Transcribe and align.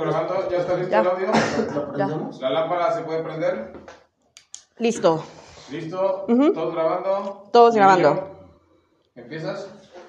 grabando. 0.00 0.48
¿Ya 0.50 0.58
está 0.58 0.74
listo 0.74 0.90
Ya. 0.92 1.00
el 1.00 1.06
audio? 1.06 1.26
¿Lo 1.74 1.92
prendemos? 1.92 2.40
¿La 2.40 2.50
lámpara 2.50 2.92
se 2.92 3.00
puede 3.02 3.22
prender? 3.22 3.72
Listo. 4.78 5.24
¿Listo? 5.70 6.24
Ujú. 6.28 6.52
¿Todos 6.52 6.74
grabando? 6.74 7.48
Todos 7.52 7.74
grabando. 7.74 8.30
¿Empiezas 9.14 9.68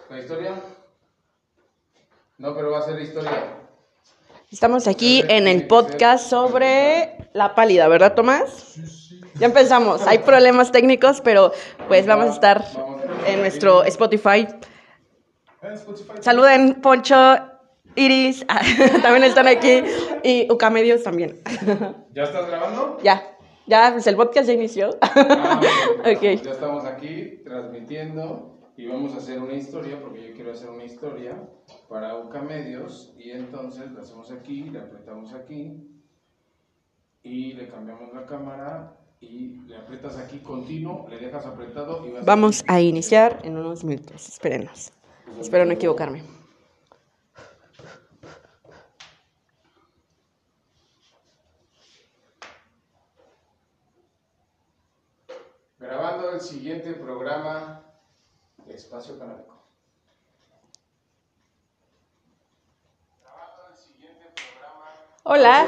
la 0.09 0.19
historia? 0.19 0.51
No, 2.37 2.53
pero 2.55 2.71
va 2.71 2.79
a 2.79 2.81
ser 2.83 2.99
historia. 2.99 3.31
Estamos 4.51 4.87
aquí 4.87 5.23
en 5.27 5.47
el 5.47 5.67
podcast 5.67 6.29
sobre 6.29 7.29
la 7.33 7.55
pálida, 7.55 7.87
¿verdad, 7.87 8.13
Tomás? 8.15 8.75
Ya 9.35 9.45
empezamos. 9.47 10.05
Hay 10.07 10.19
problemas 10.19 10.71
técnicos, 10.71 11.21
pero 11.21 11.51
pues 11.87 12.05
vamos 12.07 12.27
a 12.27 12.33
estar 12.33 12.63
en 13.25 13.39
nuestro 13.41 13.83
Spotify. 13.83 14.47
Saluden, 16.21 16.81
Poncho, 16.81 17.15
Iris, 17.97 18.45
también 19.01 19.23
están 19.23 19.47
aquí, 19.47 19.83
y 20.23 20.47
Ucamedios 20.51 21.03
también. 21.03 21.35
¿Ya 22.13 22.23
estás 22.23 22.47
grabando? 22.47 22.97
ya, 23.03 23.37
ya, 23.65 23.89
pues 23.91 24.07
el 24.07 24.15
podcast 24.15 24.47
ya 24.47 24.53
inició. 24.53 24.97
Ah, 25.01 25.59
Ok. 25.99 26.21
Ya 26.21 26.51
estamos 26.51 26.85
aquí 26.85 27.41
transmitiendo 27.43 28.59
y 28.77 28.85
vamos 28.85 29.13
a 29.15 29.17
hacer 29.17 29.39
una 29.41 29.55
historia, 29.55 29.99
porque 29.99 30.29
yo 30.29 30.33
quiero 30.35 30.51
hacer 30.51 30.69
una 30.69 30.85
historia 30.85 31.35
para 31.89 32.15
UCA 32.15 32.41
Medios 32.41 33.13
y 33.17 33.31
entonces 33.31 33.91
la 33.91 34.01
hacemos 34.01 34.31
aquí, 34.31 34.69
le 34.69 34.79
apretamos 34.79 35.33
aquí 35.33 35.89
y 37.23 37.53
le 37.53 37.67
cambiamos 37.67 38.13
la 38.13 38.25
cámara 38.25 38.97
y 39.19 39.61
le 39.67 39.75
aprietas 39.75 40.17
aquí 40.17 40.39
continuo, 40.39 41.07
le 41.09 41.17
dejas 41.17 41.45
apretado 41.45 42.05
y 42.07 42.11
vas 42.11 42.23
Vamos 42.23 42.63
a 42.67 42.79
iniciar 42.79 43.39
en 43.43 43.57
unos 43.57 43.83
minutos, 43.83 44.29
espérenos. 44.29 44.91
Espero 45.39 45.65
no 45.65 45.73
equivocarme. 45.73 46.36
El 56.37 56.43
siguiente 56.43 56.93
programa 56.93 57.81
de 58.67 58.75
Espacio 58.75 59.17
Canábico. 59.17 59.55
Hola, 65.23 65.65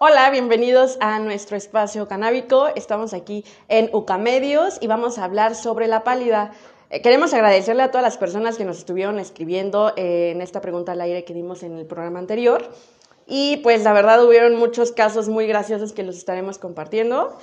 hola, 0.00 0.30
bienvenidos 0.30 0.98
a 1.00 1.20
nuestro 1.20 1.56
espacio 1.56 2.08
canábico. 2.08 2.66
Estamos 2.74 3.14
aquí 3.14 3.44
en 3.68 3.94
Ucamedios 3.94 4.78
y 4.80 4.88
vamos 4.88 5.18
a 5.18 5.24
hablar 5.24 5.54
sobre 5.54 5.86
la 5.86 6.02
pálida. 6.02 6.50
Eh, 6.90 7.00
Queremos 7.00 7.32
agradecerle 7.32 7.84
a 7.84 7.92
todas 7.92 8.02
las 8.02 8.18
personas 8.18 8.58
que 8.58 8.64
nos 8.64 8.78
estuvieron 8.78 9.20
escribiendo 9.20 9.92
eh, 9.96 10.32
en 10.32 10.42
esta 10.42 10.60
pregunta 10.60 10.92
al 10.92 11.00
aire 11.00 11.24
que 11.24 11.32
dimos 11.32 11.62
en 11.62 11.78
el 11.78 11.86
programa 11.86 12.18
anterior. 12.18 12.74
Y 13.24 13.58
pues 13.58 13.84
la 13.84 13.92
verdad 13.92 14.24
hubieron 14.26 14.56
muchos 14.56 14.90
casos 14.90 15.28
muy 15.28 15.46
graciosos 15.46 15.92
que 15.92 16.02
los 16.02 16.16
estaremos 16.16 16.58
compartiendo. 16.58 17.38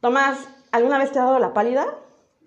Tomás, 0.00 0.38
¿alguna 0.72 0.98
vez 0.98 1.12
te 1.12 1.18
ha 1.18 1.24
dado 1.24 1.38
la 1.38 1.52
pálida? 1.52 1.86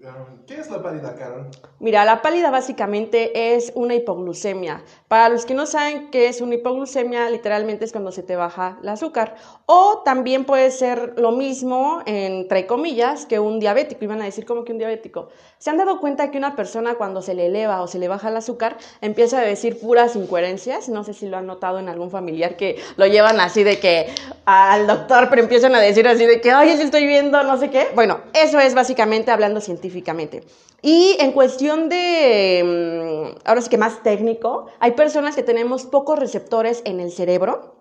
Um, 0.03 0.45
¿Qué 0.45 0.59
es 0.59 0.69
la 0.69 0.83
pálida, 0.83 1.15
Karen? 1.15 1.47
Mira, 1.79 2.03
la 2.03 2.21
pálida 2.21 2.51
básicamente 2.51 3.55
es 3.55 3.71
una 3.73 3.95
hipoglucemia. 3.95 4.83
Para 5.07 5.29
los 5.29 5.45
que 5.45 5.53
no 5.53 5.65
saben 5.65 6.11
qué 6.11 6.27
es 6.27 6.41
una 6.41 6.55
hipoglucemia, 6.55 7.29
literalmente 7.29 7.85
es 7.85 7.93
cuando 7.93 8.11
se 8.11 8.21
te 8.21 8.35
baja 8.35 8.77
el 8.81 8.89
azúcar. 8.89 9.35
O 9.65 10.01
también 10.03 10.43
puede 10.43 10.71
ser 10.71 11.13
lo 11.17 11.31
mismo, 11.31 12.01
entre 12.05 12.67
comillas, 12.67 13.25
que 13.25 13.39
un 13.39 13.61
diabético. 13.61 14.03
Iban 14.03 14.21
a 14.21 14.25
decir 14.25 14.45
como 14.45 14.65
que 14.65 14.73
un 14.73 14.77
diabético. 14.77 15.29
¿Se 15.57 15.69
han 15.69 15.77
dado 15.77 16.01
cuenta 16.01 16.31
que 16.31 16.37
una 16.37 16.57
persona 16.57 16.95
cuando 16.95 17.21
se 17.21 17.33
le 17.33 17.45
eleva 17.45 17.81
o 17.81 17.87
se 17.87 17.97
le 17.97 18.09
baja 18.09 18.27
el 18.27 18.35
azúcar 18.35 18.75
empieza 18.99 19.39
a 19.39 19.43
decir 19.43 19.79
puras 19.79 20.17
incoherencias? 20.17 20.89
No 20.89 21.05
sé 21.05 21.13
si 21.13 21.27
lo 21.27 21.37
han 21.37 21.47
notado 21.47 21.79
en 21.79 21.87
algún 21.87 22.11
familiar 22.11 22.57
que 22.57 22.77
lo 22.97 23.07
llevan 23.07 23.39
así 23.39 23.63
de 23.63 23.79
que 23.79 24.13
al 24.45 24.87
doctor, 24.87 25.29
pero 25.29 25.41
empiezan 25.41 25.73
a 25.75 25.79
decir 25.79 26.07
así 26.07 26.25
de 26.25 26.41
que, 26.41 26.51
ay, 26.51 26.75
sí 26.75 26.83
estoy 26.83 27.05
viendo 27.05 27.41
no 27.43 27.57
sé 27.57 27.69
qué. 27.69 27.87
Bueno, 27.95 28.21
eso 28.33 28.59
es 28.59 28.73
básicamente 28.73 29.31
hablando 29.31 29.61
científicamente. 29.61 30.43
Y 30.81 31.15
en 31.19 31.31
cuestión 31.31 31.87
de, 31.87 33.33
mm, 33.35 33.47
ahora 33.47 33.61
sí 33.61 33.69
que 33.69 33.77
más 33.77 34.03
técnico, 34.03 34.67
hay 34.79 34.91
personas 34.91 35.35
que 35.35 35.43
tenemos 35.43 35.85
pocos 35.85 36.19
receptores 36.19 36.81
en 36.85 36.99
el 36.99 37.11
cerebro 37.11 37.73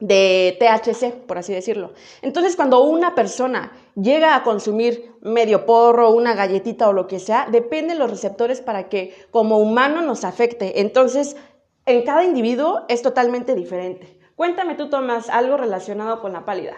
de 0.00 0.56
THC, 0.58 1.26
por 1.26 1.38
así 1.38 1.52
decirlo. 1.52 1.92
Entonces, 2.22 2.56
cuando 2.56 2.82
una 2.82 3.14
persona 3.14 3.72
llega 3.96 4.34
a 4.34 4.44
consumir 4.44 5.12
medio 5.20 5.66
porro, 5.66 6.10
una 6.12 6.34
galletita 6.34 6.88
o 6.88 6.92
lo 6.92 7.06
que 7.06 7.18
sea, 7.18 7.48
depende 7.50 7.94
de 7.94 7.98
los 7.98 8.10
receptores 8.10 8.60
para 8.60 8.88
que 8.88 9.14
como 9.30 9.58
humano 9.58 10.00
nos 10.00 10.24
afecte. 10.24 10.80
Entonces, 10.80 11.36
en 11.84 12.02
cada 12.02 12.24
individuo 12.24 12.84
es 12.88 13.02
totalmente 13.02 13.54
diferente. 13.54 14.17
Cuéntame 14.38 14.76
tú, 14.76 14.88
Tomás, 14.88 15.30
algo 15.30 15.56
relacionado 15.56 16.20
con 16.20 16.32
la 16.32 16.44
pálida. 16.44 16.76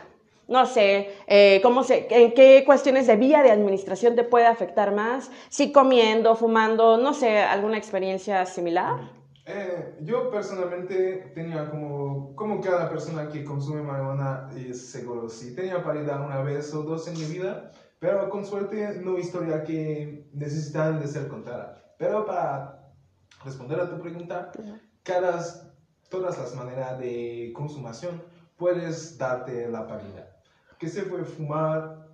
No 0.49 0.65
sé, 0.65 1.11
eh, 1.27 1.61
cómo 1.63 1.85
se, 1.85 2.07
en 2.09 2.33
qué 2.33 2.65
cuestiones 2.65 3.07
de 3.07 3.17
vía 3.17 3.43
de 3.43 3.51
administración 3.51 4.17
te 4.17 4.25
puede 4.25 4.47
afectar 4.47 4.95
más, 4.95 5.31
si 5.51 5.71
comiendo, 5.71 6.35
fumando, 6.37 6.97
no 6.97 7.13
sé, 7.13 7.37
alguna 7.37 7.77
experiencia 7.77 8.47
similar. 8.47 9.13
Eh, 9.45 9.95
yo 10.01 10.31
personalmente 10.31 11.33
tenía 11.35 11.69
como, 11.69 12.35
como 12.35 12.63
cada 12.63 12.89
persona 12.89 13.29
que 13.29 13.45
consume 13.45 13.83
marihuana, 13.83 14.49
es 14.57 14.91
seguro, 14.91 15.29
sí, 15.29 15.55
tenía 15.55 15.85
pálida 15.85 16.19
una 16.23 16.41
vez 16.41 16.73
o 16.73 16.83
dos 16.83 17.09
en 17.09 17.15
mi 17.19 17.27
vida, 17.27 17.73
pero 17.99 18.31
con 18.31 18.47
suerte 18.47 19.03
no 19.03 19.19
historia 19.19 19.65
que 19.65 20.31
necesitan 20.33 20.99
de 20.99 21.07
ser 21.07 21.29
contada. 21.29 21.95
Pero 21.99 22.25
para 22.25 22.91
responder 23.45 23.79
a 23.81 23.91
tu 23.91 24.01
pregunta, 24.01 24.51
cada, 25.03 25.43
todas 26.11 26.39
las 26.39 26.55
maneras 26.55 26.99
de 26.99 27.53
consumación 27.55 28.23
puedes 28.57 29.17
darte 29.17 29.69
la 29.69 29.87
pálida. 29.87 30.37
Que 30.79 30.89
se 30.89 31.03
puede 31.03 31.25
fumar, 31.25 32.09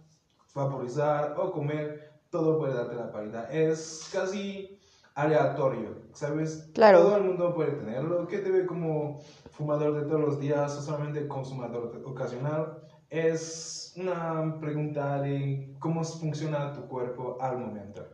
vaporizar 0.55 1.35
o 1.39 1.51
comer, 1.51 2.13
todo 2.31 2.59
puede 2.59 2.75
darte 2.75 2.95
la 2.95 3.11
pálida. 3.11 3.51
Es 3.51 4.09
casi 4.13 4.79
aleatorio, 5.15 5.97
¿sabes? 6.13 6.71
Claro. 6.75 7.03
Todo 7.03 7.17
el 7.17 7.25
mundo 7.25 7.55
puede 7.55 7.73
tenerlo. 7.73 8.27
¿Qué 8.29 8.39
te 8.39 8.51
ve 8.51 8.67
como 8.67 9.21
fumador 9.53 9.95
de 9.95 10.03
todos 10.03 10.21
los 10.21 10.39
días 10.39 10.77
o 10.77 10.83
solamente 10.83 11.27
consumador 11.27 12.03
ocasional? 12.05 12.79
Es 13.09 13.95
una 13.97 14.59
pregunta 14.61 15.21
de 15.21 15.75
cómo 15.79 16.05
funciona 16.05 16.73
tu 16.73 16.83
cuerpo 16.83 17.39
al 17.41 17.59
momento. 17.59 18.07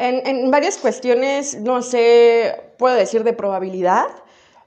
En, 0.00 0.26
en 0.26 0.50
varias 0.50 0.78
cuestiones, 0.78 1.60
no 1.60 1.82
sé, 1.82 2.72
puedo 2.78 2.94
decir 2.94 3.22
de 3.22 3.34
probabilidad, 3.34 4.06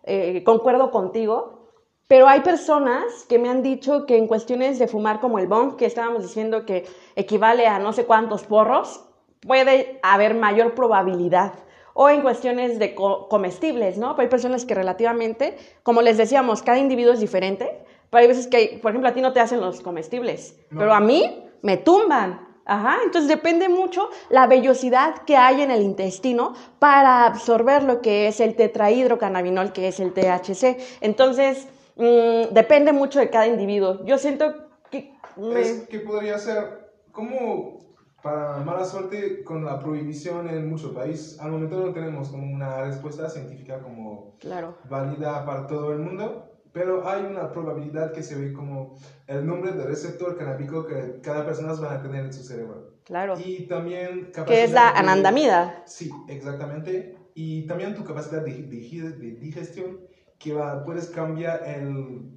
eh, 0.03 0.43
concuerdo 0.45 0.91
contigo, 0.91 1.71
pero 2.07 2.27
hay 2.27 2.41
personas 2.41 3.25
que 3.27 3.39
me 3.39 3.49
han 3.49 3.63
dicho 3.63 4.05
que 4.05 4.17
en 4.17 4.27
cuestiones 4.27 4.77
de 4.77 4.87
fumar 4.87 5.19
como 5.19 5.39
el 5.39 5.47
bong, 5.47 5.75
que 5.75 5.87
estábamos 5.87 6.21
diciendo 6.21 6.65
que 6.67 6.85
equivale 7.15 7.65
a 7.65 7.79
no 7.79 7.93
sé 7.93 8.05
cuántos 8.05 8.43
porros, 8.43 9.03
puede 9.41 9.99
haber 10.03 10.35
mayor 10.35 10.75
probabilidad. 10.75 11.53
O 11.95 12.09
en 12.09 12.21
cuestiones 12.21 12.77
de 12.77 12.93
co- 12.93 13.27
comestibles, 13.27 13.97
¿no? 13.97 14.11
Pero 14.15 14.23
hay 14.23 14.29
personas 14.29 14.65
que 14.65 14.75
relativamente, 14.75 15.57
como 15.83 16.01
les 16.03 16.17
decíamos, 16.17 16.61
cada 16.61 16.77
individuo 16.77 17.13
es 17.13 17.19
diferente, 17.19 17.83
pero 18.11 18.21
hay 18.21 18.27
veces 18.27 18.45
que, 18.47 18.79
por 18.81 18.91
ejemplo, 18.91 19.09
a 19.09 19.13
ti 19.13 19.21
no 19.21 19.33
te 19.33 19.39
hacen 19.39 19.61
los 19.61 19.81
comestibles, 19.81 20.55
No. 20.69 20.79
pero 20.79 20.93
a 20.93 20.99
mí 20.99 21.43
me 21.63 21.77
tumban. 21.77 22.52
Ajá, 22.65 22.97
entonces 23.03 23.27
depende 23.27 23.67
mucho 23.67 24.09
la 24.29 24.47
vellosidad 24.47 25.23
que 25.25 25.35
hay 25.35 25.61
en 25.61 25.71
el 25.71 25.81
intestino 25.81 26.53
para 26.79 27.25
absorber 27.25 27.83
lo 27.83 28.01
que 28.01 28.27
es 28.27 28.39
el 28.39 28.55
tetrahidrocannabinol, 28.55 29.73
que 29.73 29.89
es 29.89 29.99
el 29.99 30.13
THC. 30.13 30.77
Entonces, 31.01 31.67
mm, 31.97 32.53
depende 32.53 32.93
mucho 32.93 33.19
de 33.19 33.29
cada 33.29 33.47
individuo. 33.47 34.03
Yo 34.05 34.17
siento 34.17 34.53
que... 34.89 35.13
me- 35.35 35.59
Es 35.61 35.87
que 35.89 35.99
podría 35.99 36.37
ser 36.37 36.89
como 37.11 37.79
para 38.21 38.59
mala 38.59 38.85
suerte 38.85 39.43
con 39.43 39.65
la 39.65 39.77
prohibición 39.79 40.47
en 40.47 40.69
muchos 40.69 40.91
países. 40.93 41.37
Al 41.41 41.51
momento 41.51 41.75
no 41.75 41.91
tenemos 41.91 42.29
como 42.29 42.45
una 42.53 42.83
respuesta 42.85 43.29
científica 43.29 43.81
como 43.81 44.35
Claro. 44.39 44.75
válida 44.89 45.43
para 45.45 45.67
todo 45.67 45.91
el 45.91 45.99
mundo, 45.99 46.52
pero 46.73 47.07
hay 47.07 47.23
una 47.23 47.51
probabilidad 47.51 48.11
que 48.11 48.23
se 48.23 48.35
ve 48.35 48.51
como 48.51 48.97
el 49.27 49.45
nombre 49.45 49.71
del 49.71 49.85
receptor 49.87 50.35
canábico 50.37 50.85
que 50.85 51.19
cada 51.21 51.45
persona 51.45 51.73
va 51.73 51.93
a 51.93 52.01
tener 52.01 52.25
en 52.25 52.33
su 52.33 52.43
cerebro. 52.43 52.91
Claro. 53.05 53.35
Y 53.39 53.67
también 53.67 54.31
Que 54.31 54.63
es 54.63 54.71
la 54.71 54.81
capacidad 54.81 54.93
de- 54.93 54.99
anandamida. 54.99 55.83
Sí, 55.85 56.09
exactamente. 56.27 57.15
Y 57.35 57.65
también 57.67 57.93
tu 57.95 58.03
capacidad 58.03 58.41
de, 58.43 58.51
de- 58.51 59.11
de 59.11 59.31
digestión, 59.39 59.99
que 60.39 60.53
va, 60.53 60.83
puedes 60.83 61.07
cambiar 61.07 61.63
el 61.65 62.29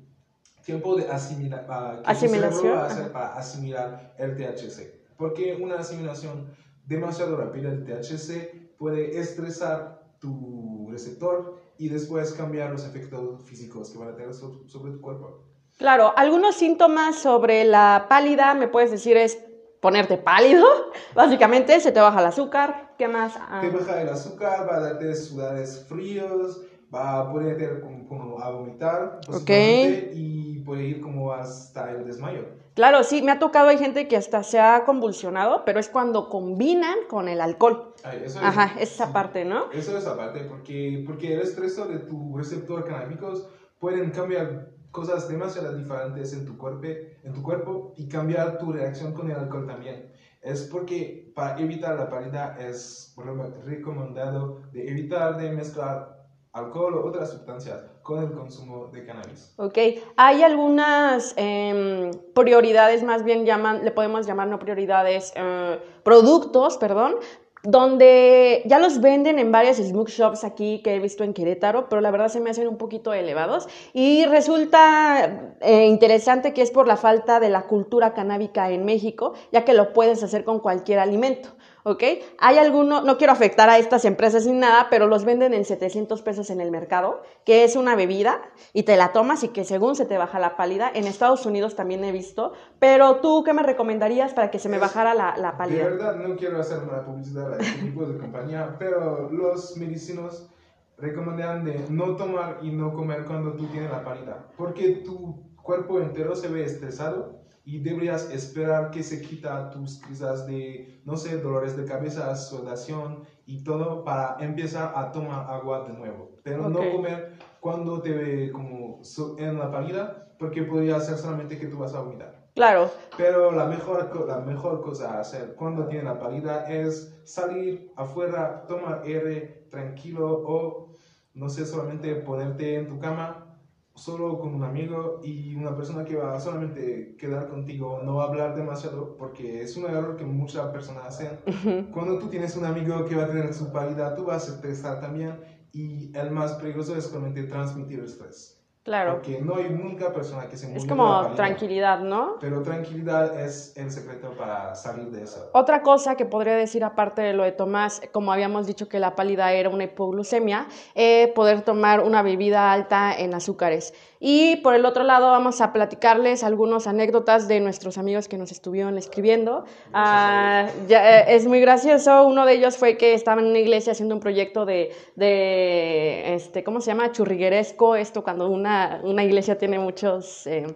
tiempo 0.65 0.97
de 0.97 1.09
asimila, 1.11 1.65
ah, 1.69 2.01
que 2.05 2.11
Asimilación, 2.11 2.73
va 2.75 2.83
a 2.85 2.87
hacer 2.87 3.13
para 3.13 3.35
asimilar 3.37 4.15
el 4.19 4.37
THC. 4.37 5.01
Porque 5.17 5.57
una 5.61 5.77
asimilación 5.79 6.47
demasiado 6.85 7.37
rápida 7.37 7.71
del 7.71 7.85
THC 7.85 8.75
puede 8.77 9.19
estresar 9.19 10.06
tu 10.21 10.89
receptor 10.91 11.61
y 11.79 11.89
después 11.89 12.33
cambiar 12.33 12.71
los 12.71 12.85
efectos 12.87 13.45
físicos 13.45 13.91
que 13.91 13.99
van 13.99 14.09
a 14.11 14.17
tener 14.17 14.35
so- 14.35 14.63
sobre 14.67 14.93
tu 14.93 15.01
cuerpo. 15.01 15.43
Claro, 15.79 16.15
algunos 16.17 16.57
síntomas 16.57 17.17
sobre 17.17 17.65
la 17.65 18.07
pálida, 18.09 18.55
me 18.55 18.67
puedes 18.69 18.91
decir, 18.91 19.17
es 19.17 19.39
ponerte 19.81 20.17
pálido, 20.17 20.65
básicamente, 21.15 21.81
se 21.81 21.93
te 21.93 22.01
baja 22.01 22.21
el 22.21 22.27
azúcar, 22.27 22.95
¿qué 22.97 23.09
más? 23.09 23.35
Ah, 23.37 23.61
Te 23.61 23.69
baja 23.71 24.01
el 24.01 24.09
azúcar, 24.09 24.67
va 24.69 24.77
a 24.77 24.81
darte 24.81 25.15
sudores 25.15 25.85
fríos, 25.87 26.63
va 26.93 27.19
a 27.21 27.31
poder 27.31 27.81
como, 27.81 28.07
como 28.09 28.41
a 28.41 28.51
vomitar 28.51 29.21
Ok. 29.21 29.27
posiblemente, 29.27 30.11
y 30.15 30.59
puede 30.61 30.85
ir 30.87 31.01
como 31.03 31.33
hasta 31.33 31.91
el 31.93 32.07
desmayo. 32.07 32.47
Claro, 32.77 33.03
sí, 33.05 33.23
me 33.23 33.33
ha 33.33 33.39
tocado, 33.39 33.69
hay 33.69 33.79
gente 33.79 34.07
que 34.07 34.17
hasta 34.19 34.43
se 34.43 34.61
ha 34.61 34.85
convulsionado, 34.85 35.65
pero 35.65 35.81
es 35.81 35.89
cuando 35.89 36.29
combinan 36.29 36.99
con 37.09 37.27
el 37.27 37.41
alcohol. 37.41 37.95
Ay, 38.05 38.19
eso 38.25 38.39
es- 38.39 38.45
Ajá, 38.45 38.75
esa 38.79 39.07
sí. 39.07 39.13
parte, 39.15 39.45
¿no? 39.47 39.71
Eso 39.73 39.97
es 39.97 40.07
aparte, 40.07 40.41
porque, 40.41 41.03
porque 41.07 41.35
el 41.35 41.41
estrés 41.41 41.75
de 41.77 41.99
tu 42.01 42.37
receptor 42.37 42.85
canábicos 42.85 43.49
pueden 43.79 44.11
cambiar 44.11 44.69
cosas 44.91 45.27
demasiado 45.29 45.75
diferentes 45.75 46.33
en 46.35 46.45
tu, 46.45 46.57
cuerpo, 46.59 46.87
en 47.25 47.33
tu 47.33 47.43
cuerpo 47.43 47.95
y 47.97 48.09
cambiar 48.09 48.59
tu 48.59 48.71
reacción 48.73 49.15
con 49.15 49.31
el 49.31 49.37
alcohol 49.37 49.67
también. 49.67 50.13
Es 50.43 50.63
porque 50.65 51.33
para 51.35 51.59
evitar 51.59 51.97
la 51.99 52.09
pálida 52.11 52.57
es 52.61 53.15
re- 53.17 53.61
recomendado 53.65 54.61
de 54.73 54.89
evitar 54.91 55.37
de 55.39 55.51
mezclar 55.51 56.27
alcohol 56.53 56.95
o 56.95 57.07
otras 57.07 57.31
sustancias 57.31 57.85
con 58.07 58.23
el 58.23 58.33
consumo 58.33 58.87
de 58.93 59.05
cannabis. 59.05 59.53
Ok, 59.57 59.79
hay 60.17 60.43
algunas 60.43 61.35
em, 61.37 62.13
prioridades, 62.35 63.03
más 63.03 63.25
bien 63.25 63.45
le 63.45 63.91
podemos 63.91 64.27
llamar 64.27 64.47
no 64.47 64.61
prioridades, 64.61 65.33
eh, 65.35 65.79
productos, 66.05 66.77
perdón, 66.77 67.17
donde 67.65 68.63
ya 68.67 68.79
los 68.79 69.01
venden 69.01 69.41
en 69.41 69.51
varias 69.51 69.79
smoke 69.79 70.09
shops 70.09 70.45
aquí 70.45 70.81
que 70.85 70.95
he 70.95 71.01
visto 71.01 71.25
en 71.25 71.35
Querétaro, 71.35 71.89
pero 71.89 72.01
la 72.01 72.13
verdad 72.13 72.29
se 72.29 72.39
me 72.39 72.51
hacen 72.51 72.69
un 72.69 72.77
poquito 72.77 73.13
elevados 73.13 73.67
y 73.93 74.25
resulta 74.27 75.57
eh, 75.61 75.87
interesante 75.87 76.55
que 76.55 76.63
es 76.63 76.71
por 76.71 76.87
la 76.87 76.97
falta 76.97 77.41
de 77.41 77.49
la 77.49 77.63
cultura 77.63 78.15
canábica 78.15 78.71
en 78.71 78.85
México, 78.85 79.35
ya 79.51 79.65
que 79.65 79.75
lo 79.75 79.93
puedes 79.93 80.23
hacer 80.23 80.45
con 80.45 80.61
cualquier 80.61 81.01
alimento. 81.01 81.56
¿Ok? 81.87 82.03
Hay 82.39 82.59
algunos, 82.59 83.05
no 83.05 83.17
quiero 83.17 83.33
afectar 83.33 83.71
a 83.71 83.79
estas 83.79 84.05
empresas 84.05 84.45
ni 84.45 84.53
nada, 84.55 84.89
pero 84.91 85.07
los 85.07 85.25
venden 85.25 85.55
en 85.55 85.65
700 85.65 86.21
pesos 86.23 86.51
en 86.51 86.61
el 86.61 86.73
mercado, 86.73 87.23
que 87.45 87.63
es 87.63 87.77
una 87.77 87.95
bebida 87.95 88.43
y 88.73 88.83
te 88.83 88.97
la 88.97 89.13
tomas 89.13 89.45
y 89.45 89.49
que 89.49 89.65
según 89.65 89.95
se 89.95 90.05
te 90.05 90.19
baja 90.19 90.41
la 90.41 90.57
pálida. 90.57 90.91
En 90.93 91.07
Estados 91.07 91.47
Unidos 91.47 91.77
también 91.77 92.03
he 92.03 92.11
visto, 92.11 92.55
pero 92.81 93.21
tú, 93.21 93.45
¿qué 93.45 93.53
me 93.53 93.63
recomendarías 93.63 94.35
para 94.35 94.51
que 94.51 94.59
se 94.59 94.69
me 94.69 94.79
bajara 94.79 95.15
la, 95.15 95.37
la 95.37 95.53
De 95.53 95.57
pálida? 95.59 95.85
verdad, 95.85 96.17
no 96.17 96.35
quiero 96.35 96.59
hacer 96.59 96.83
mala 96.83 97.05
publicidad 97.05 97.55
a 97.55 97.59
este 97.59 97.83
tipo 97.85 98.05
de 98.05 98.19
compañía, 98.19 98.75
pero 98.81 99.31
los 99.31 99.77
medicinos 99.77 100.51
recomiendan 100.99 101.65
de 101.65 101.85
no 101.89 102.17
tomar 102.17 102.59
y 102.63 102.73
no 102.73 102.95
comer 102.95 103.27
cuando 103.27 103.53
tú 103.53 103.67
tienes 103.67 103.93
la 103.93 104.03
pálida, 104.03 104.49
porque 104.57 105.03
tu 105.05 105.41
cuerpo 105.63 106.01
entero 106.01 106.35
se 106.35 106.49
ve 106.49 106.65
estresado 106.65 107.36
y 107.67 107.81
deberías 107.81 108.31
esperar 108.31 108.93
que 108.93 109.03
se 109.03 109.21
quita 109.21 109.71
tus 109.71 109.99
crisis 109.99 110.47
de, 110.47 111.01
no 111.05 111.17
sé, 111.17 111.37
dolores 111.39 111.77
de 111.77 111.85
cabeza, 111.85 112.35
sudoración 112.37 113.25
y 113.45 113.65
todo 113.65 114.05
para 114.05 114.37
empezar 114.39 114.93
a 114.95 115.11
tomar 115.11 115.51
agua 115.51 115.85
de 115.89 115.95
nuevo. 115.95 116.31
Pero 116.45 116.69
no 116.69 116.79
comer 116.93 117.33
cuando 117.59 118.01
te 118.01 118.13
ve 118.13 118.53
como 118.53 119.01
en 119.37 119.59
la 119.59 119.73
pálida, 119.73 120.29
porque 120.39 120.63
podría 120.63 121.01
ser 121.01 121.19
solamente 121.19 121.59
que 121.59 121.67
tú 121.67 121.79
vas 121.79 121.93
a 121.93 122.01
vomitar. 122.03 122.47
Claro, 122.55 122.89
Pero 123.19 123.51
la 123.51 123.67
mejor, 123.67 124.27
la 124.27 124.39
mejor 124.39 124.81
cosa 124.81 125.15
a 125.15 125.21
hacer 125.21 125.57
cuando 125.57 125.89
tiene 125.89 126.05
la 126.05 126.21
pálida 126.21 126.67
es 126.69 127.21
salir 127.25 127.93
afuera, 127.97 128.65
tomar 128.69 129.03
aire 129.05 129.67
tranquilo 129.71 130.45
o, 130.47 130.95
no 131.35 131.51
sé, 131.51 131.67
solamente 131.67 132.15
ponerte 132.15 132.77
en 132.77 132.87
tu 132.87 133.01
cama 133.01 133.56
solo 133.97 134.39
con 134.39 134.55
un 134.55 134.63
amigo 134.63 135.21
y 135.25 135.55
una 135.55 135.75
persona 135.75 136.05
que 136.05 136.17
va 136.17 136.37
a 136.37 136.41
solamente 136.41 137.17
quedar 137.19 137.49
contigo, 137.49 138.01
no 138.05 138.21
hablar 138.21 138.55
demasiado, 138.55 139.17
porque 139.17 139.63
es 139.63 139.77
un 139.77 139.87
error 139.87 140.17
que 140.17 140.25
muchas 140.25 140.67
personas 140.69 141.07
hacen. 141.07 141.91
Cuando 141.93 142.19
tú 142.19 142.29
tienes 142.29 142.57
un 142.57 142.65
amigo 142.65 143.05
que 143.07 143.17
va 143.17 143.25
a 143.25 143.29
tener 143.29 143.53
su 143.55 143.73
pálida, 143.73 144.15
tú 144.15 144.27
vas 144.27 144.49
a 144.49 144.55
estresar 144.55 145.01
también 145.01 145.41
y 145.73 146.17
el 146.17 146.31
más 146.31 146.53
peligroso 146.55 146.95
es 146.97 147.05
solamente 147.05 147.45
transmitir 147.45 148.01
estrés. 148.01 148.66
Claro. 148.87 149.15
Porque 149.17 149.41
no 149.41 149.57
hay 149.57 149.69
nunca 149.69 150.15
persona 150.15 150.49
que 150.49 150.57
se 150.57 150.75
Es 150.75 150.87
como 150.87 151.35
tranquilidad, 151.35 151.99
¿no? 152.01 152.39
Pero 152.41 152.63
tranquilidad 152.63 153.39
es 153.39 153.75
el 153.77 153.91
secreto 153.91 154.35
para 154.37 154.75
salir 154.75 155.11
de 155.11 155.25
eso. 155.25 155.51
Otra 155.53 155.83
cosa 155.83 156.17
que 156.17 156.25
podría 156.25 156.55
decir, 156.55 156.85
aparte 156.85 157.21
de 157.21 157.33
lo 157.35 157.43
de 157.43 157.53
Tomás, 157.53 158.01
como 158.13 158.33
habíamos 158.33 158.67
dicho 158.67 158.89
que 158.89 159.01
la 159.01 159.15
pálida 159.17 159.53
era 159.53 159.69
una 159.69 159.85
hipoglucemia, 159.85 160.69
eh, 160.95 161.33
poder 161.35 161.63
tomar 161.63 162.01
una 162.01 162.23
bebida 162.23 162.73
alta 162.73 163.13
en 163.15 163.35
azúcares. 163.35 163.93
Y 164.19 164.57
por 164.57 164.75
el 164.75 164.85
otro 164.87 165.05
lado, 165.05 165.31
vamos 165.31 165.61
a 165.61 165.73
platicarles 165.73 166.43
algunas 166.43 166.87
anécdotas 166.87 167.49
de 167.49 167.61
nuestros 167.61 167.99
amigos 167.99 168.29
que 168.29 168.39
nos 168.39 168.51
estuvieron 168.53 168.97
escribiendo. 168.97 169.65
Ah, 169.93 170.67
ya, 170.89 171.21
eh, 171.21 171.35
es 171.37 171.47
muy 171.47 171.61
gracioso. 171.61 172.27
Uno 172.27 172.47
de 172.47 172.55
ellos 172.55 172.77
fue 172.79 172.97
que 172.97 173.15
estaba 173.15 173.41
en 173.43 173.49
una 173.49 173.59
iglesia 173.59 173.93
haciendo 173.93 174.15
un 174.15 174.21
proyecto 174.21 174.65
de, 174.65 174.93
de 175.17 176.35
este, 176.35 176.65
¿cómo 176.65 176.81
se 176.81 176.91
llama? 176.93 177.13
Churrigueresco, 177.13 177.97
esto 177.97 178.23
cuando 178.25 178.49
una, 178.49 179.01
una 179.03 179.23
iglesia 179.25 179.59
tiene 179.59 179.79
muchos, 179.79 180.47
eh, 180.47 180.67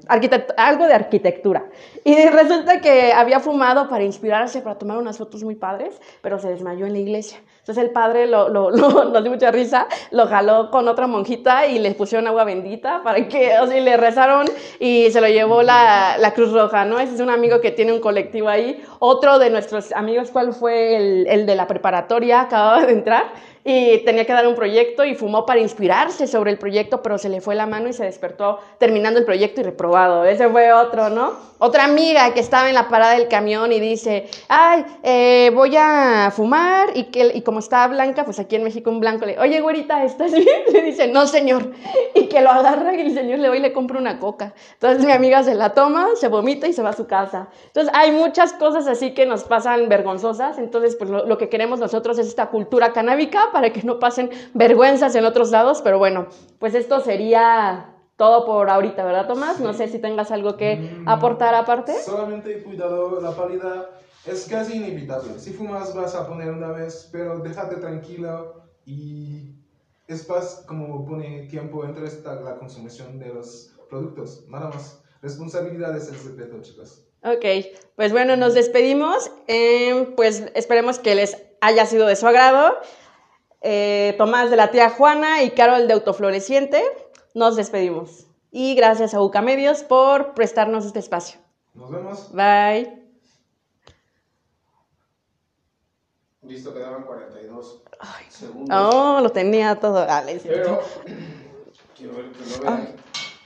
algo 0.57 0.87
de 0.87 0.95
arquitectura. 0.95 1.65
Y 2.05 2.15
resulta 2.29 2.81
que 2.81 3.13
había 3.13 3.41
fumado 3.41 3.89
para 3.89 4.05
inspirarse, 4.05 4.61
para 4.61 4.77
tomar 4.79 4.99
unas 4.99 5.19
fotos 5.19 5.43
muy 5.45 5.55
padres, 5.55 6.01
pero 6.23 6.39
se 6.39 6.49
desmayó 6.49 6.87
en 6.87 6.93
la 6.93 6.99
iglesia. 6.99 7.39
Entonces 7.61 7.85
el 7.85 7.91
padre 7.91 8.27
lo, 8.27 8.49
lo, 8.49 8.71
lo- 8.81 9.05
nos 9.05 9.23
dio 9.23 9.33
mucha 9.33 9.51
risa, 9.51 9.87
lo 10.11 10.27
jaló 10.27 10.71
con 10.71 10.89
otra 10.89 11.07
monjita 11.07 11.67
y 11.67 11.79
le 11.79 11.93
pusieron 11.95 12.27
agua 12.27 12.45
bendita 12.45 13.03
para 13.03 13.29
que, 13.29 13.40
y 13.41 13.81
le 13.81 13.97
rezaron 13.97 14.47
y 14.79 15.11
se 15.11 15.21
lo 15.21 15.29
llevó 15.29 15.63
la, 15.63 16.17
la 16.19 16.33
Cruz 16.33 16.53
Roja, 16.53 16.85
¿no? 16.85 16.99
Ese 16.99 17.15
es 17.15 17.21
un 17.21 17.31
amigo 17.31 17.61
que 17.61 17.71
tiene 17.71 17.93
un 17.93 18.01
colectivo 18.01 18.49
ahí. 18.49 18.83
Otro 18.99 19.39
de 19.39 19.51
nuestros 19.51 19.93
amigos, 19.93 20.31
¿cuál 20.31 20.53
fue 20.53 20.97
el, 20.97 21.27
el 21.27 21.47
de 21.47 21.55
la 21.55 21.67
preparatoria? 21.67 22.43
Acababa 22.43 22.85
de 22.87 22.93
entrar 22.93 23.33
y 23.65 23.99
tenía 24.05 24.25
que 24.25 24.33
dar 24.33 24.47
un 24.47 24.55
proyecto 24.55 25.05
y 25.05 25.15
fumó 25.15 25.45
para 25.45 25.61
inspirarse 25.61 26.27
sobre 26.27 26.51
el 26.51 26.59
proyecto, 26.59 27.03
pero 27.03 27.19
se 27.19 27.29
le 27.29 27.41
fue 27.41 27.55
la 27.55 27.67
mano 27.67 27.89
y 27.89 27.93
se 27.93 28.05
despertó 28.05 28.59
terminando 28.79 29.19
el 29.19 29.27
proyecto 29.27 29.61
y 29.61 29.65
reprobado. 29.65 30.25
Ese 30.25 30.49
fue 30.49 30.73
otro, 30.73 31.11
¿no? 31.11 31.51
Otra 31.59 31.85
amiga 31.85 32.33
que 32.33 32.41
estaba 32.41 32.71
en 32.71 32.75
la 32.75 32.89
parada 32.89 33.13
del 33.13 33.29
camión 33.29 33.71
y 33.71 33.81
dice, 33.81 34.31
ay, 34.49 34.83
eh, 35.03 35.51
voy 35.55 35.77
a 35.77 36.33
fumar 36.35 36.89
y, 36.95 37.05
que, 37.05 37.33
y 37.35 37.43
como 37.43 37.59
estaba 37.59 37.89
blanca, 37.89 38.25
pues 38.25 38.39
aquí 38.39 38.57
en 38.57 38.65
México 38.65 38.91
un 38.91 38.99
blanco 38.99 39.27
le, 39.27 39.39
oye, 39.39 39.61
güerita, 39.61 40.03
¿estás 40.05 40.33
bien? 40.33 40.47
Le 40.73 40.83
dice, 40.83 41.09
no, 41.09 41.27
señor. 41.27 41.73
Y 42.15 42.27
que 42.27 42.41
lo 42.41 42.51
agarra 42.51 42.95
y 42.95 43.01
el 43.01 43.15
señor 43.15 43.39
le 43.39 43.49
va 43.49 43.57
y 43.57 43.61
le 43.61 43.73
compra 43.73 43.99
una 43.99 44.19
coca. 44.19 44.53
Entonces 44.73 45.05
mi 45.05 45.13
amiga 45.13 45.43
se 45.43 45.55
la 45.55 45.75
toma, 45.75 46.09
se 46.17 46.29
vomita 46.29 46.67
y 46.67 46.73
se 46.73 46.83
va 46.83 46.91
a 46.91 46.93
su 46.93 47.07
casa. 47.07 47.49
Entonces 47.67 47.93
hay 47.95 48.11
muchas 48.11 48.53
cosas 48.53 48.87
así 48.89 49.13
que 49.13 49.27
nos 49.27 49.45
pasan 49.45 49.89
vergonzosas. 49.89 50.59
Entonces, 50.59 50.97
pues 50.97 51.09
lo, 51.09 51.27
lo 51.27 51.39
que 51.39 51.49
queremos 51.49 51.79
nosotros 51.79 52.19
es 52.19 52.27
esta 52.27 52.47
cultura 52.47 52.93
canábica 52.93 53.50
para 53.53 53.73
que 53.73 53.83
no 53.83 53.99
pasen 53.99 54.31
vergüenzas 54.55 55.15
en 55.15 55.25
otros 55.25 55.51
lados. 55.51 55.81
Pero 55.83 55.99
bueno, 55.99 56.27
pues 56.59 56.75
esto 56.75 57.01
sería 57.01 57.95
todo 58.17 58.45
por 58.45 58.69
ahorita, 58.69 59.05
¿verdad, 59.05 59.27
Tomás? 59.27 59.61
No 59.61 59.73
sé 59.73 59.89
si 59.89 59.99
tengas 59.99 60.31
algo 60.31 60.57
que 60.57 60.83
Mm, 61.05 61.09
aportar 61.09 61.55
aparte. 61.55 61.95
Solamente 61.95 62.63
cuidado, 62.63 63.21
la 63.21 63.35
pálida 63.35 63.91
es 64.27 64.47
casi 64.47 64.75
inevitable. 64.77 65.39
Si 65.39 65.53
fumas 65.53 65.95
vas 65.95 66.15
a 66.15 66.27
poner 66.27 66.51
una 66.51 66.73
vez, 66.73 67.09
pero 67.13 67.39
déjate 67.39 67.77
tranquilo 67.77 68.63
y 68.85 69.55
es 70.07 70.29
más 70.29 70.65
como 70.67 71.05
pone 71.07 71.47
tiempo 71.49 71.85
entre 71.85 72.07
esta, 72.07 72.35
la 72.41 72.57
consumición 72.59 73.19
de 73.19 73.33
los 73.33 73.73
productos. 73.89 74.45
Nada 74.49 74.69
más. 74.69 75.01
Responsabilidad 75.23 75.97
es 75.97 76.09
el 76.09 76.17
secreto, 76.17 76.61
chicos. 76.63 77.05
Ok, 77.23 77.45
pues 77.97 78.13
bueno, 78.13 78.37
nos 78.37 78.55
despedimos. 78.55 79.31
Eh, 79.47 80.13
pues 80.17 80.45
esperemos 80.55 80.99
que 80.99 81.15
les 81.15 81.37
haya 81.61 81.85
sido 81.87 82.07
de 82.07 82.17
su 82.17 82.27
agrado. 82.27 82.75
Eh, 83.61 84.15
Tomás 84.17 84.51
de 84.51 84.57
la 84.57 84.71
tía 84.71 84.91
Juana 84.91 85.43
y 85.43 85.51
Carol 85.51 85.87
de 85.87 85.95
Autofloreciente, 85.95 86.83
nos 87.35 87.57
despedimos. 87.57 88.27
Y 88.51 88.75
gracias 88.75 89.15
a 89.15 89.21
UCA 89.23 89.43
Medios 89.43 89.83
por 89.83 90.35
prestarnos 90.35 90.85
este 90.87 90.99
espacio. 90.99 91.41
Nos 91.75 91.91
vemos. 91.91 92.33
Bye. 92.33 93.01
Listo, 96.43 96.75
quedaban 96.75 97.05
42 97.05 97.83
segundos. 98.29 98.95
Oh, 98.95 99.21
lo 99.21 99.31
tenía 99.31 99.79
todo. 99.79 100.05
Ah, 100.09 100.25
Pero 100.43 100.81
quiero 101.97 102.15
ver 102.15 102.31
que 102.33 102.57
lo 102.57 102.63
vean. 102.65 102.97